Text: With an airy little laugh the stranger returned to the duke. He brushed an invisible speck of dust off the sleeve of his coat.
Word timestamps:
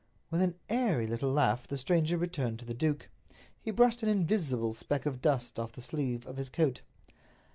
With 0.31 0.41
an 0.41 0.55
airy 0.67 1.05
little 1.05 1.31
laugh 1.31 1.67
the 1.67 1.77
stranger 1.77 2.17
returned 2.17 2.57
to 2.57 2.65
the 2.65 2.73
duke. 2.73 3.11
He 3.61 3.69
brushed 3.69 4.01
an 4.01 4.09
invisible 4.09 4.73
speck 4.73 5.05
of 5.05 5.21
dust 5.21 5.59
off 5.59 5.73
the 5.73 5.79
sleeve 5.83 6.25
of 6.25 6.37
his 6.37 6.49
coat. 6.49 6.81